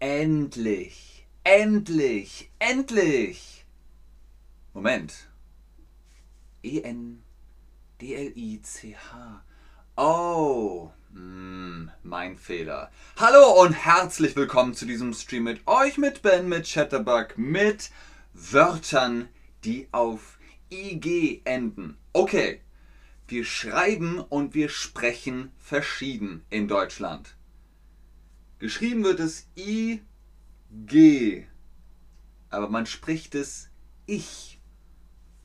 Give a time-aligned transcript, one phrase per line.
[0.00, 3.64] Endlich, endlich, endlich.
[4.72, 5.26] Moment.
[6.62, 7.24] E-N-D-L-I-C-H.
[9.96, 12.92] Oh, hm, mein Fehler.
[13.16, 17.90] Hallo und herzlich willkommen zu diesem Stream mit euch, mit Ben, mit Chatterbug, mit
[18.34, 19.28] Wörtern,
[19.64, 20.38] die auf
[20.70, 21.98] IG enden.
[22.12, 22.60] Okay,
[23.26, 27.34] wir schreiben und wir sprechen verschieden in Deutschland.
[28.60, 30.02] Geschrieben wird es IG,
[32.50, 33.70] aber man spricht es
[34.06, 34.60] Ich.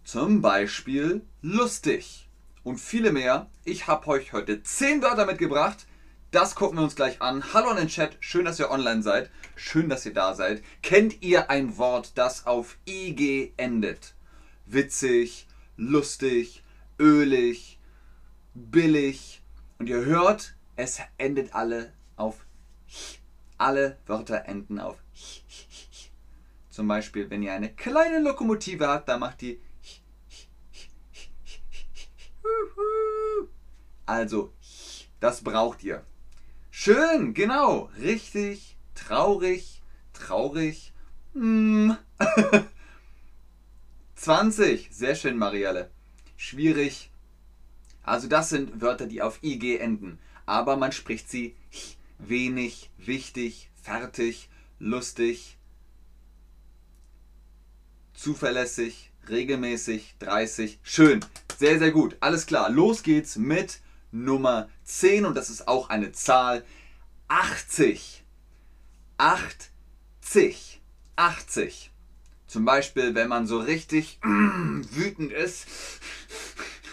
[0.03, 2.27] Zum Beispiel lustig.
[2.63, 3.51] Und viele mehr.
[3.65, 5.85] Ich habe euch heute 10 Wörter mitgebracht.
[6.31, 7.53] Das gucken wir uns gleich an.
[7.53, 9.29] Hallo in den Chat, schön, dass ihr online seid.
[9.55, 10.63] Schön, dass ihr da seid.
[10.81, 14.15] Kennt ihr ein Wort, das auf IG endet?
[14.65, 16.63] Witzig, lustig,
[16.97, 17.79] ölig,
[18.55, 19.43] billig.
[19.77, 22.42] Und ihr hört, es endet alle auf
[23.57, 24.97] alle Wörter enden auf
[26.69, 29.59] Zum Beispiel, wenn ihr eine kleine Lokomotive habt, dann macht die
[34.05, 34.53] Also,
[35.19, 36.03] das braucht ihr.
[36.71, 39.81] Schön, genau, richtig, traurig,
[40.11, 40.91] traurig.
[41.33, 41.95] Hm.
[44.15, 45.89] 20, sehr schön, Marielle.
[46.35, 47.11] Schwierig.
[48.03, 51.55] Also das sind Wörter, die auf IG enden, aber man spricht sie
[52.29, 55.57] wenig, wichtig, fertig, lustig,
[58.13, 60.79] zuverlässig, regelmäßig, 30.
[60.83, 61.23] Schön,
[61.57, 62.17] sehr, sehr gut.
[62.19, 63.79] Alles klar, los geht's mit
[64.11, 66.63] Nummer 10 und das ist auch eine Zahl.
[67.27, 68.23] 80.
[69.17, 70.81] 80.
[71.15, 71.91] 80.
[72.47, 75.65] Zum Beispiel, wenn man so richtig mm, wütend ist,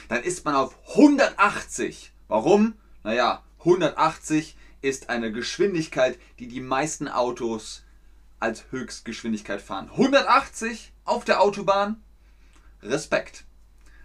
[0.08, 2.12] dann ist man auf 180.
[2.28, 2.74] Warum?
[3.02, 7.82] Naja, 180 ist eine Geschwindigkeit, die die meisten Autos
[8.38, 9.90] als Höchstgeschwindigkeit fahren.
[9.90, 12.02] 180 auf der Autobahn?
[12.82, 13.44] Respekt.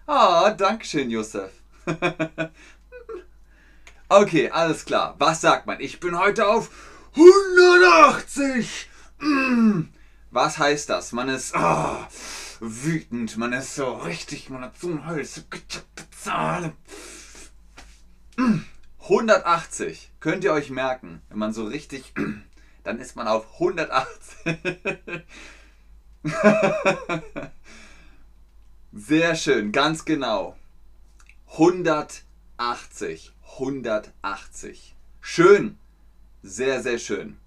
[0.05, 1.51] Ah, Dankeschön, Josef.
[4.09, 5.15] okay, alles klar.
[5.17, 5.79] Was sagt man?
[5.79, 6.69] Ich bin heute auf
[7.15, 8.89] 180.
[10.31, 11.13] Was heißt das?
[11.13, 11.97] Man ist oh,
[12.59, 15.45] wütend, man ist so richtig, man hat so ein Hals.
[19.05, 22.13] 180 könnt ihr euch merken, wenn man so richtig,
[22.83, 24.57] dann ist man auf 180.
[28.93, 30.57] Sehr schön, ganz genau.
[31.51, 34.95] 180, 180.
[35.21, 35.77] Schön,
[36.41, 37.37] sehr, sehr schön.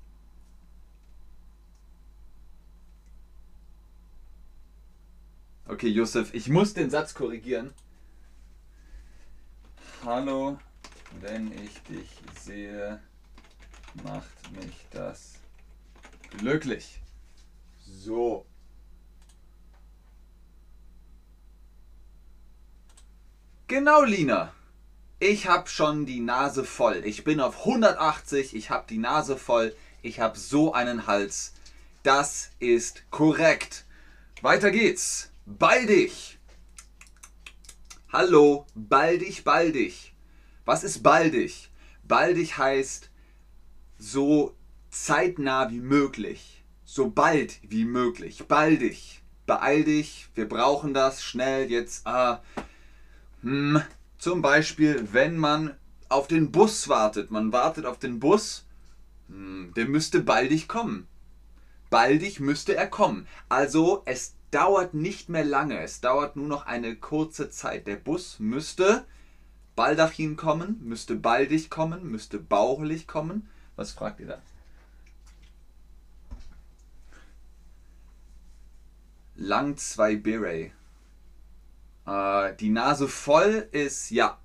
[5.66, 7.72] Okay, Josef, ich muss den Satz korrigieren.
[10.04, 10.58] Hallo,
[11.20, 12.08] wenn ich dich
[12.40, 13.00] sehe,
[14.04, 15.34] macht mich das
[16.38, 17.00] glücklich.
[17.84, 18.46] So.
[23.66, 24.52] Genau, Lina.
[25.20, 27.02] Ich habe schon die Nase voll.
[27.04, 29.74] Ich bin auf 180, ich habe die Nase voll.
[30.00, 31.54] Ich habe so einen Hals.
[32.04, 33.84] Das ist korrekt.
[34.42, 35.30] Weiter geht's.
[35.44, 36.38] Baldig.
[38.12, 40.14] Hallo, baldig, baldig.
[40.68, 41.70] Was ist baldig?
[42.06, 43.08] Baldig heißt
[43.98, 44.54] so
[44.90, 49.22] zeitnah wie möglich, so bald wie möglich, baldig.
[49.46, 52.06] Beeil dich, wir brauchen das schnell jetzt.
[52.06, 52.42] Ah,
[53.40, 53.80] hm,
[54.18, 55.74] zum Beispiel, wenn man
[56.10, 58.66] auf den Bus wartet, man wartet auf den Bus,
[59.30, 61.08] hm, der müsste baldig kommen.
[61.88, 63.26] Baldig müsste er kommen.
[63.48, 67.86] Also es dauert nicht mehr lange, es dauert nur noch eine kurze Zeit.
[67.86, 69.06] Der Bus müsste
[69.78, 73.48] Baldachin kommen, müsste baldig kommen, müsste bauchlich kommen.
[73.76, 74.42] Was fragt ihr da?
[79.36, 80.72] Lang 2 Beret.
[82.08, 84.40] Äh, die Nase voll ist, ja.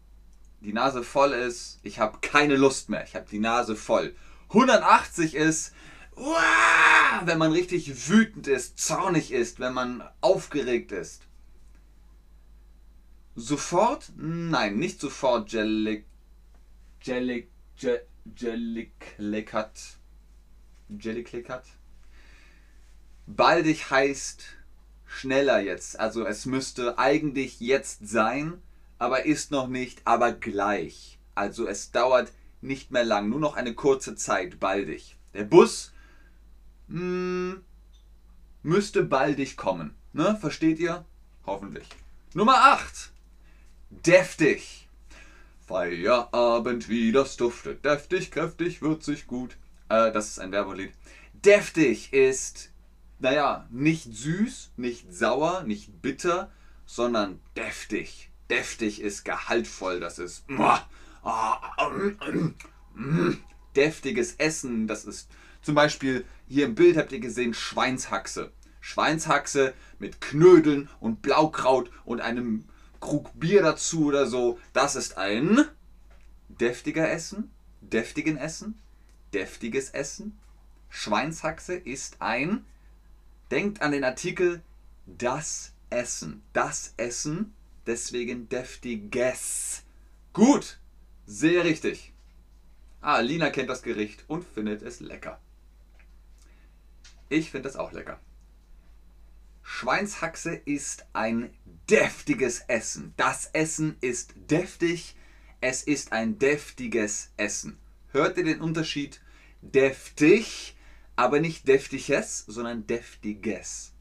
[0.61, 3.03] Die Nase voll ist, ich habe keine Lust mehr.
[3.03, 4.15] Ich habe die Nase voll.
[4.49, 5.73] 180 ist,
[6.15, 11.23] uah, wenn man richtig wütend ist, zornig ist, wenn man aufgeregt ist.
[13.35, 14.11] Sofort?
[14.15, 16.05] Nein, nicht sofort Jellic.
[17.01, 17.49] Jellic.
[18.37, 19.97] Jelliclicat.
[20.89, 21.65] Jelliclicat.
[23.25, 24.43] Baldig heißt
[25.05, 25.99] schneller jetzt.
[25.99, 28.61] Also es müsste eigentlich jetzt sein,
[28.99, 31.19] aber ist noch nicht, aber gleich.
[31.35, 32.31] Also es dauert
[32.61, 35.17] nicht mehr lang, nur noch eine kurze Zeit, baldig.
[35.33, 35.91] Der Bus
[36.87, 37.63] mh, hm,
[38.61, 39.95] müsste baldig kommen.
[40.13, 40.37] Ne?
[40.39, 41.03] Versteht ihr?
[41.45, 41.87] Hoffentlich.
[42.33, 43.12] Nummer 8
[44.05, 44.87] deftig.
[45.65, 49.57] Feierabend, wie das duftet, deftig, kräftig, würzig, gut.
[49.89, 50.91] Äh, das ist ein Werbelied.
[51.33, 52.71] Deftig ist,
[53.19, 56.51] naja, nicht süß, nicht sauer, nicht bitter,
[56.85, 58.29] sondern deftig.
[58.49, 60.45] Deftig ist gehaltvoll, das ist
[63.75, 65.29] deftiges Essen, das ist
[65.61, 68.51] zum Beispiel hier im Bild habt ihr gesehen Schweinshaxe.
[68.81, 72.65] Schweinshaxe mit Knödeln und Blaukraut und einem
[73.03, 74.59] Krug Bier dazu oder so.
[74.71, 75.65] Das ist ein
[76.47, 77.51] deftiger Essen,
[77.81, 78.79] deftigen Essen,
[79.33, 80.39] deftiges Essen.
[80.89, 82.65] Schweinshaxe ist ein,
[83.51, 84.61] denkt an den Artikel
[85.05, 86.43] das Essen.
[86.53, 87.53] Das Essen,
[87.85, 89.83] deswegen deftiges.
[90.31, 90.79] Gut,
[91.25, 92.13] sehr richtig.
[93.01, 95.41] Ah, Lina kennt das Gericht und findet es lecker.
[97.27, 98.21] Ich finde es auch lecker.
[99.63, 101.53] Schweinshaxe ist ein
[101.89, 103.13] deftiges Essen.
[103.17, 105.15] Das Essen ist deftig.
[105.61, 107.79] Es ist ein deftiges Essen.
[108.11, 109.21] Hört ihr den Unterschied?
[109.61, 110.75] Deftig,
[111.15, 113.93] aber nicht deftiges, sondern deftiges.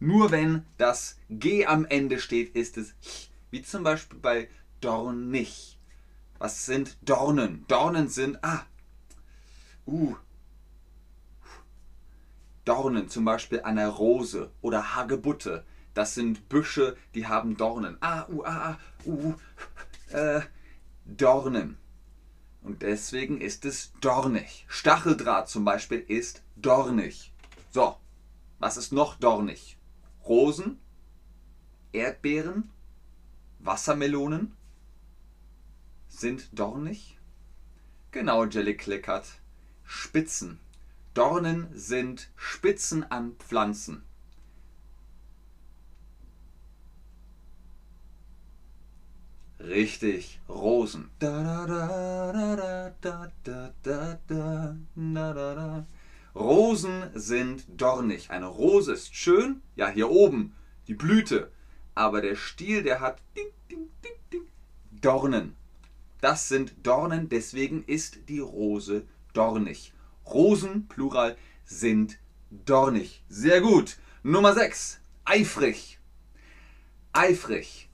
[0.00, 4.48] Nur wenn das G am Ende steht, ist es ch, wie zum Beispiel bei
[4.80, 5.78] dornig.
[6.38, 7.64] Was sind Dornen?
[7.68, 8.66] Dornen sind, ah,
[9.86, 10.16] uh,
[12.64, 15.64] Dornen, zum Beispiel einer Rose oder Hagebutte.
[15.94, 17.96] Das sind Büsche, die haben Dornen.
[18.00, 19.34] Ah, uh, ah, uh,
[20.10, 20.40] äh,
[21.04, 21.76] Dornen.
[22.62, 24.64] Und deswegen ist es dornig.
[24.68, 27.32] Stacheldraht zum Beispiel ist dornig.
[27.70, 27.96] So,
[28.58, 29.76] was ist noch dornig?
[30.24, 30.78] Rosen,
[31.92, 32.70] Erdbeeren,
[33.58, 34.56] Wassermelonen
[36.08, 37.18] sind dornig.
[38.12, 39.26] Genau, Jelly Clickert.
[39.84, 40.60] Spitzen.
[41.14, 44.02] Dornen sind Spitzen an Pflanzen.
[49.60, 51.10] Richtig, Rosen.
[56.34, 58.30] Rosen sind dornig.
[58.30, 60.54] Eine Rose ist schön, ja hier oben,
[60.88, 61.52] die Blüte.
[61.94, 64.46] Aber der Stiel, der hat ding, ding, ding,
[65.02, 65.56] Dornen.
[66.22, 69.92] Das sind Dornen, deswegen ist die Rose dornig.
[70.26, 72.18] Rosen, Plural, sind
[72.50, 73.24] dornig.
[73.28, 73.98] Sehr gut.
[74.22, 75.00] Nummer 6.
[75.24, 75.98] Eifrig.
[77.12, 77.88] Eifrig.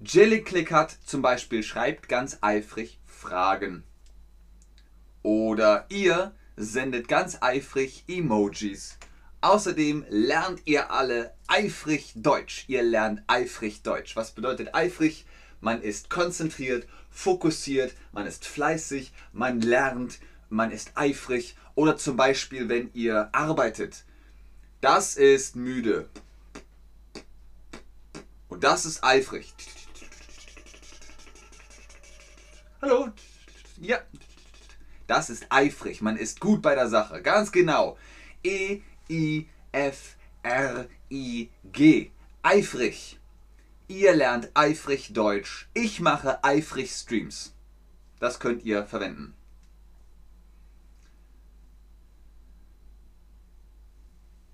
[0.00, 3.84] Jellyclick hat zum Beispiel schreibt ganz eifrig Fragen.
[5.22, 8.98] Oder ihr sendet ganz eifrig Emojis.
[9.40, 12.64] Außerdem lernt ihr alle eifrig Deutsch.
[12.68, 14.16] Ihr lernt eifrig Deutsch.
[14.16, 15.26] Was bedeutet eifrig?
[15.60, 22.68] Man ist konzentriert, fokussiert, man ist fleißig, man lernt, man ist eifrig oder zum Beispiel,
[22.68, 24.04] wenn ihr arbeitet.
[24.80, 26.08] Das ist müde.
[28.48, 29.54] Und das ist eifrig.
[32.80, 33.08] Hallo.
[33.80, 33.98] Ja.
[35.06, 36.02] Das ist eifrig.
[36.02, 37.22] Man ist gut bei der Sache.
[37.22, 37.96] Ganz genau.
[38.44, 42.10] E, I, F, R, I, G.
[42.42, 43.18] Eifrig.
[43.88, 45.68] Ihr lernt eifrig Deutsch.
[45.72, 47.54] Ich mache eifrig Streams.
[48.20, 49.34] Das könnt ihr verwenden.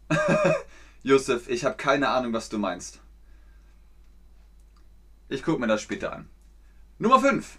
[1.02, 3.00] Josef, ich habe keine Ahnung, was du meinst.
[5.28, 6.28] Ich gucke mir das später an.
[6.98, 7.58] Nummer 5.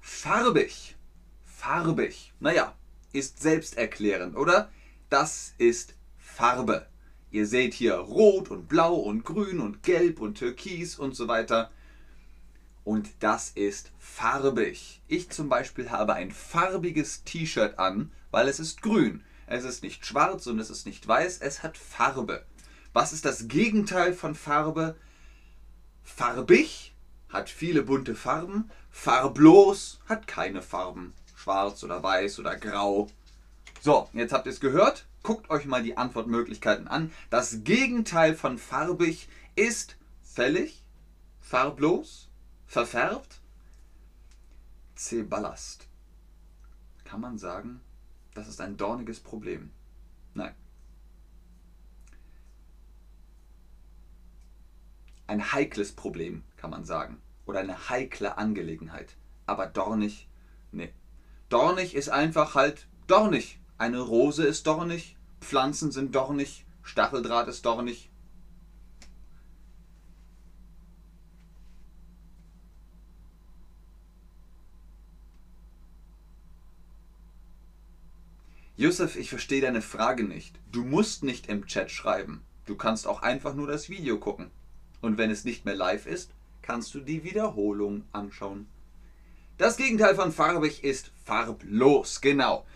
[0.00, 0.96] Farbig.
[1.44, 2.32] Farbig.
[2.40, 2.74] Naja,
[3.12, 4.70] ist selbsterklärend, oder?
[5.08, 6.86] Das ist Farbe.
[7.30, 11.70] Ihr seht hier rot und blau und grün und gelb und türkis und so weiter.
[12.84, 15.02] Und das ist farbig.
[15.08, 19.24] Ich zum Beispiel habe ein farbiges T-Shirt an, weil es ist grün.
[19.46, 22.44] Es ist nicht schwarz und es ist nicht weiß, es hat Farbe.
[22.92, 24.96] Was ist das Gegenteil von Farbe?
[26.02, 26.94] Farbig
[27.28, 31.12] hat viele bunte Farben, farblos hat keine Farben.
[31.34, 33.08] Schwarz oder weiß oder grau.
[33.80, 35.06] So, jetzt habt ihr es gehört.
[35.22, 37.12] Guckt euch mal die Antwortmöglichkeiten an.
[37.30, 40.82] Das Gegenteil von farbig ist fällig,
[41.40, 42.28] farblos,
[42.66, 43.40] verfärbt.
[44.94, 45.22] C.
[45.22, 45.86] Ballast.
[47.04, 47.80] Kann man sagen,
[48.36, 49.70] das ist ein dorniges Problem.
[50.34, 50.54] Nein.
[55.26, 57.20] Ein heikles Problem, kann man sagen.
[57.46, 59.16] Oder eine heikle Angelegenheit.
[59.46, 60.28] Aber dornig,
[60.70, 60.92] nee.
[61.48, 63.58] Dornig ist einfach halt dornig.
[63.78, 68.10] Eine Rose ist dornig, Pflanzen sind dornig, Stacheldraht ist dornig,
[78.76, 80.58] Yusuf, ich verstehe deine Frage nicht.
[80.70, 82.44] Du musst nicht im Chat schreiben.
[82.66, 84.50] Du kannst auch einfach nur das Video gucken.
[85.00, 88.66] Und wenn es nicht mehr live ist, kannst du die Wiederholung anschauen.
[89.56, 92.66] Das Gegenteil von farbig ist farblos, genau.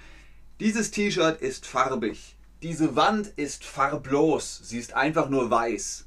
[0.59, 2.37] Dieses T-Shirt ist farbig.
[2.63, 4.61] Diese Wand ist farblos.
[4.63, 6.07] Sie ist einfach nur weiß.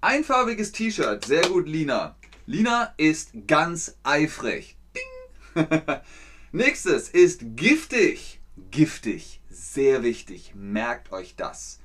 [0.00, 1.26] Einfarbiges T-Shirt.
[1.26, 2.16] Sehr gut, Lina.
[2.46, 4.76] Lina ist ganz eifrig.
[4.94, 5.66] Ding.
[6.56, 8.40] Nächstes ist giftig.
[8.70, 9.42] Giftig.
[9.50, 10.54] Sehr wichtig.
[10.54, 11.80] Merkt euch das.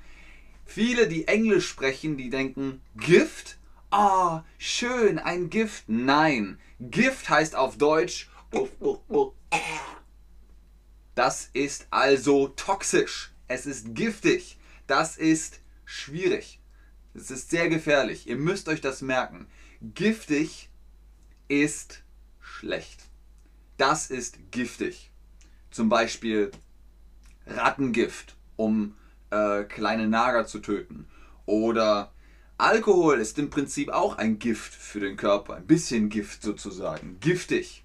[0.63, 3.59] Viele, die Englisch sprechen, die denken, Gift?
[3.89, 5.89] Ah, oh, schön, ein Gift.
[5.89, 8.29] Nein, Gift heißt auf Deutsch,
[11.15, 13.33] das ist also toxisch.
[13.49, 14.57] Es ist giftig.
[14.87, 16.61] Das ist schwierig.
[17.13, 18.25] Es ist sehr gefährlich.
[18.25, 19.47] Ihr müsst euch das merken.
[19.81, 20.69] Giftig
[21.49, 22.03] ist
[22.39, 23.10] schlecht.
[23.81, 25.09] Das ist giftig.
[25.71, 26.51] Zum Beispiel
[27.47, 28.95] Rattengift, um
[29.31, 31.07] äh, kleine Nager zu töten.
[31.47, 32.11] Oder
[32.59, 35.55] Alkohol ist im Prinzip auch ein Gift für den Körper.
[35.55, 37.19] Ein bisschen Gift sozusagen.
[37.21, 37.83] Giftig.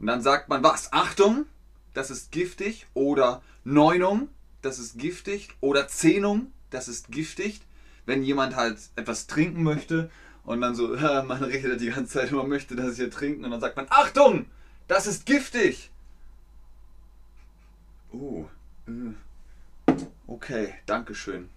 [0.00, 0.92] Und dann sagt man was?
[0.92, 1.46] Achtung,
[1.92, 2.88] das ist giftig.
[2.94, 4.30] Oder Neunung,
[4.62, 5.50] das ist giftig.
[5.60, 7.60] Oder Zehnung, das ist giftig.
[8.04, 10.10] Wenn jemand halt etwas trinken möchte
[10.42, 13.60] und dann so, man redet die ganze Zeit, man möchte das hier trinken und dann
[13.60, 14.46] sagt man, Achtung,
[14.88, 15.90] das ist giftig.
[18.12, 18.46] Uh,
[18.88, 19.14] uh.
[20.26, 21.50] Okay, Dankeschön.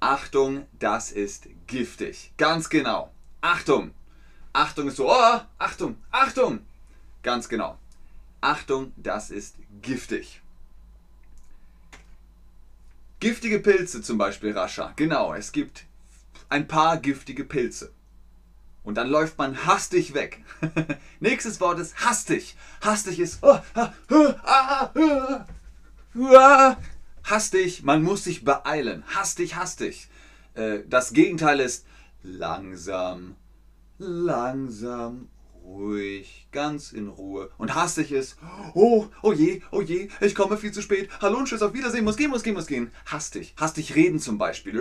[0.00, 2.32] Achtung, das ist giftig.
[2.36, 3.10] Ganz genau.
[3.40, 3.92] Achtung.
[4.52, 6.60] Achtung ist so, oh, Achtung, Achtung.
[7.22, 7.78] Ganz genau.
[8.40, 10.42] Achtung, das ist giftig.
[13.18, 14.92] Giftige Pilze zum Beispiel, Rascha.
[14.96, 15.86] Genau, es gibt
[16.50, 17.90] ein paar giftige Pilze.
[18.84, 20.44] Und dann läuft man hastig weg.
[21.20, 22.54] Nächstes Wort ist hastig.
[22.82, 23.38] Hastig ist.
[23.42, 23.58] Oh,
[24.44, 24.90] ah,
[27.24, 29.02] hastig, man muss sich beeilen.
[29.06, 30.08] Hastig, hastig.
[30.52, 31.86] Äh, das Gegenteil ist
[32.22, 33.36] langsam,
[33.98, 35.28] langsam,
[35.64, 37.50] ruhig, ganz in Ruhe.
[37.58, 38.36] Und hastig ist,
[38.74, 41.08] oh, oh je, oh je, ich komme viel zu spät.
[41.20, 42.92] Hallo und tschüss, auf Wiedersehen, muss gehen, muss gehen, muss gehen.
[43.06, 44.72] Hastig, hastig reden zum Beispiel.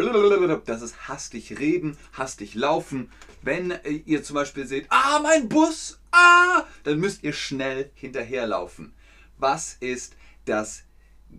[0.66, 3.10] Das ist hastig reden, hastig laufen.
[3.42, 3.74] Wenn
[4.06, 8.94] ihr zum Beispiel seht, ah, mein Bus, ah, dann müsst ihr schnell hinterherlaufen.
[9.38, 10.84] Was ist das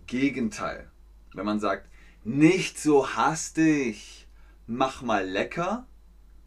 [0.07, 0.91] Gegenteil.
[1.33, 1.89] Wenn man sagt,
[2.23, 4.27] nicht so hastig,
[4.67, 5.87] mach mal lecker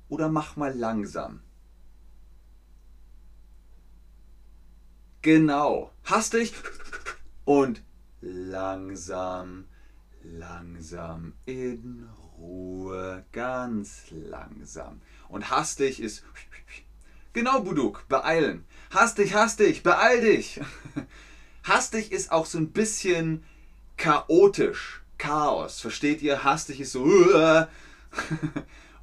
[0.08, 1.42] oder mach mal langsam.
[5.28, 6.54] Genau, hastig
[7.44, 7.82] und
[8.22, 9.66] langsam,
[10.22, 12.08] langsam in
[12.38, 15.02] Ruhe, ganz langsam.
[15.28, 16.24] Und hastig ist
[17.34, 18.64] genau Buduk, beeilen.
[18.90, 20.62] Hastig, hastig, beeil dich.
[21.62, 23.44] Hastig ist auch so ein bisschen
[23.98, 25.02] chaotisch.
[25.18, 25.82] Chaos.
[25.82, 26.42] Versteht ihr?
[26.42, 27.04] Hastig ist so.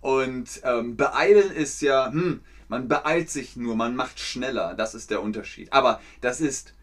[0.01, 4.73] Und ähm, beeilen ist ja, hm, man beeilt sich nur, man macht schneller.
[4.75, 5.71] Das ist der Unterschied.
[5.73, 6.73] Aber das ist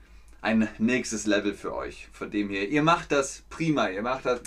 [0.41, 2.09] ein nächstes Level für euch.
[2.13, 4.41] Von dem her, ihr macht das prima, ihr macht das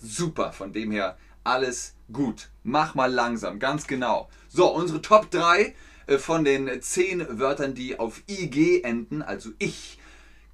[0.00, 0.52] super.
[0.52, 2.50] Von dem her, alles gut.
[2.62, 4.30] Mach mal langsam, ganz genau.
[4.48, 5.74] So, unsere Top 3
[6.06, 9.98] äh, von den 10 Wörtern, die auf IG enden, also ich,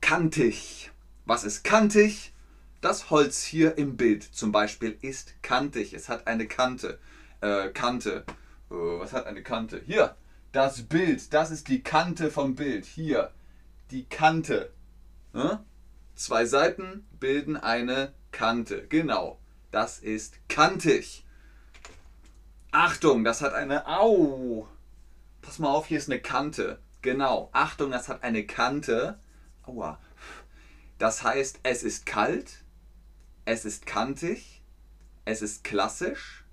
[0.01, 0.91] kantig.
[1.27, 2.33] Was ist kantig?
[2.81, 5.93] Das Holz hier im Bild zum Beispiel ist kantig.
[5.93, 6.99] Es hat eine Kante.
[7.41, 8.25] Äh, Kante.
[8.71, 9.81] Äh, was hat eine Kante?
[9.85, 10.17] Hier,
[10.53, 11.33] das Bild.
[11.33, 12.85] Das ist die Kante vom Bild.
[12.85, 13.33] Hier,
[13.91, 14.73] die Kante.
[15.33, 15.59] Hm?
[16.15, 18.87] Zwei Seiten bilden eine Kante.
[18.89, 19.39] Genau,
[19.71, 21.25] das ist kantig.
[22.71, 23.87] Achtung, das hat eine...
[23.87, 24.69] Au!
[25.41, 26.81] Pass mal auf, hier ist eine Kante.
[27.01, 29.19] Genau, Achtung, das hat eine Kante.
[29.65, 29.99] Aua.
[30.99, 32.65] Das heißt, es ist kalt,
[33.45, 34.63] es ist kantig,
[35.25, 36.45] es ist klassisch.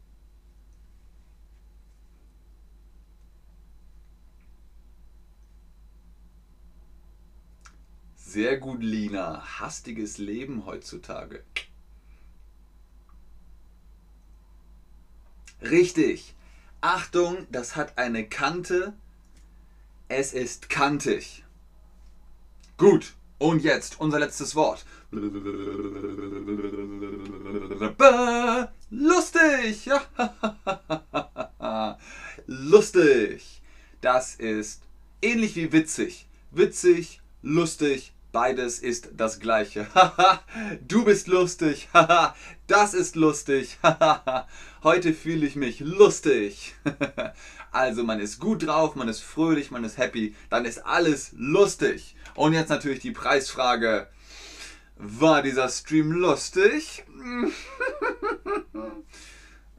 [8.35, 9.61] Sehr gut, Lina.
[9.61, 11.41] Hastiges Leben heutzutage.
[15.61, 16.35] Richtig.
[16.81, 18.91] Achtung, das hat eine Kante.
[20.09, 21.45] Es ist kantig.
[22.75, 24.85] Gut, und jetzt unser letztes Wort.
[28.89, 29.89] Lustig!
[32.47, 33.61] lustig!
[34.01, 34.83] Das ist
[35.21, 36.27] ähnlich wie witzig.
[36.51, 39.87] Witzig, lustig, beides ist das gleiche.
[40.89, 41.87] du bist lustig.
[42.67, 43.77] das ist lustig.
[44.83, 46.75] Heute fühle ich mich lustig.
[47.71, 52.17] also man ist gut drauf, man ist fröhlich, man ist happy, dann ist alles lustig.
[52.33, 54.09] Und jetzt natürlich die Preisfrage.
[54.97, 57.05] War dieser Stream lustig?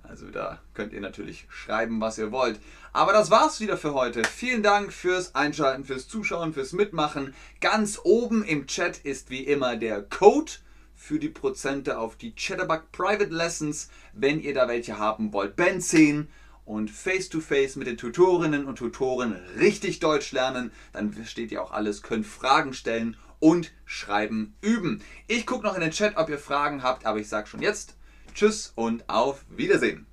[0.08, 2.60] Also da könnt ihr natürlich schreiben, was ihr wollt.
[2.92, 4.25] Aber das war's wieder für heute.
[4.25, 7.34] Vielen Dank fürs Einschalten, fürs Zuschauen, fürs Mitmachen.
[7.60, 10.52] Ganz oben im Chat ist wie immer der Code
[10.94, 15.56] für die Prozente auf die Chatterbug Private Lessons, wenn ihr da welche haben wollt.
[15.56, 16.28] Ben 10
[16.64, 20.72] und face-to-face -face mit den Tutorinnen und Tutoren richtig Deutsch lernen.
[20.92, 25.02] Dann versteht ihr auch alles, könnt Fragen stellen und schreiben üben.
[25.26, 27.95] Ich gucke noch in den Chat, ob ihr Fragen habt, aber ich sage schon jetzt
[28.37, 30.07] Tschüss und auf Wiedersehen.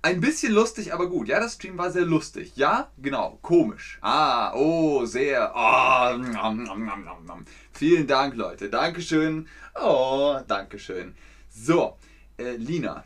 [0.00, 1.28] Ein bisschen lustig, aber gut.
[1.28, 2.52] Ja, das Stream war sehr lustig.
[2.56, 3.98] Ja, genau, komisch.
[4.00, 5.52] Ah, oh, sehr.
[5.54, 8.70] Oh, nom, nom, nom, Vielen Dank, Leute.
[8.70, 9.46] Dankeschön.
[9.74, 11.14] Oh, Dankeschön.
[11.50, 11.98] So,
[12.38, 13.04] äh, Lina.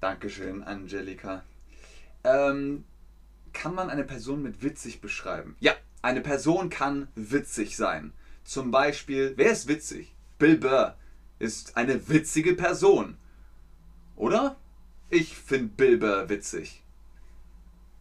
[0.00, 1.42] Dankeschön, Angelika.
[2.22, 2.84] Ähm,
[3.52, 5.56] kann man eine Person mit witzig beschreiben?
[5.58, 8.12] Ja, eine Person kann witzig sein.
[8.44, 10.14] Zum Beispiel, wer ist witzig?
[10.38, 10.96] Bill Burr
[11.40, 13.16] ist eine witzige Person.
[14.16, 14.56] Oder?
[15.08, 16.82] Ich finde Bill Burr witzig.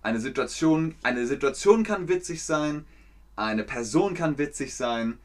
[0.02, 2.86] Eine Situation, eine Situation kann witzig sein,
[3.36, 5.20] eine Person kann witzig sein,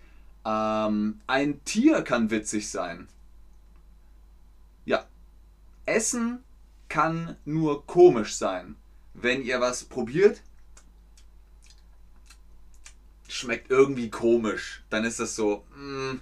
[0.45, 3.09] ähm, ein Tier kann witzig sein.
[4.85, 5.07] Ja.
[5.87, 6.43] Essen
[6.89, 8.77] kann nur komisch sein.
[9.15, 10.43] Wenn ihr was probiert,
[13.29, 16.21] schmeckt irgendwie komisch, dann ist das so, mm,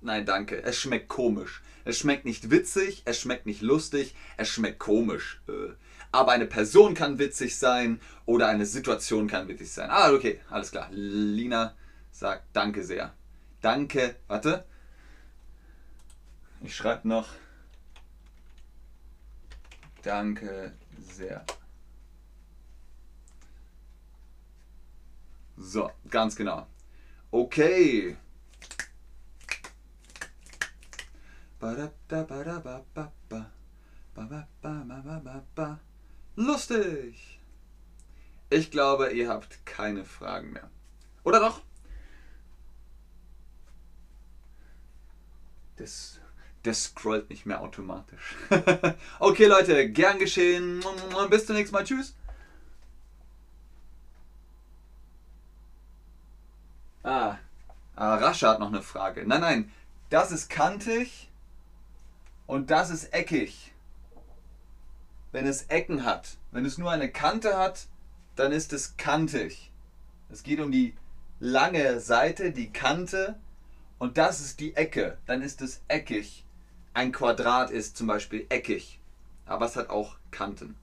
[0.00, 1.62] nein, danke, es schmeckt komisch.
[1.88, 5.40] Es schmeckt nicht witzig, es schmeckt nicht lustig, es schmeckt komisch.
[5.48, 5.72] Äh.
[6.12, 9.88] Aber eine Person kann witzig sein oder eine Situation kann witzig sein.
[9.88, 10.90] Ah, okay, alles klar.
[10.92, 11.74] Lina
[12.10, 13.14] sagt Danke sehr.
[13.62, 14.66] Danke, warte.
[16.60, 17.30] Ich schreibe noch.
[20.02, 21.46] Danke sehr.
[25.56, 26.66] So, ganz genau.
[27.30, 28.18] Okay.
[36.36, 37.40] Lustig!
[38.50, 40.70] Ich glaube, ihr habt keine Fragen mehr.
[41.24, 41.60] Oder doch?
[45.76, 46.20] Das,
[46.62, 48.36] das scrollt nicht mehr automatisch.
[49.18, 50.82] okay, Leute, gern geschehen.
[51.28, 51.84] Bis zum nächsten Mal.
[51.84, 52.14] Tschüss.
[57.02, 57.38] Ah,
[57.96, 59.26] ah Rascha hat noch eine Frage.
[59.26, 59.72] Nein, nein,
[60.10, 61.27] das ist kantig
[62.48, 63.72] und das ist eckig.
[65.30, 67.86] Wenn es Ecken hat, wenn es nur eine Kante hat,
[68.34, 69.70] dann ist es kantig.
[70.30, 70.96] Es geht um die
[71.38, 73.38] lange Seite, die Kante
[73.98, 75.18] und das ist die Ecke.
[75.26, 76.46] Dann ist es eckig.
[76.94, 78.98] Ein Quadrat ist zum Beispiel eckig,
[79.44, 80.74] aber es hat auch Kanten.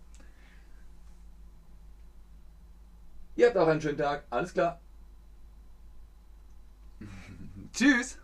[3.35, 4.23] Ihr habt auch einen schönen Tag.
[4.29, 4.79] Alles klar.
[7.73, 8.19] Tschüss.